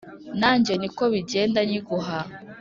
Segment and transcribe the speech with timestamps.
[0.39, 2.17] nanjye niko bigenda nyiguha